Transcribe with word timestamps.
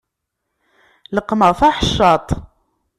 Leqqmeɣ 1.15 1.51
taḥeccaḍt. 1.59 2.29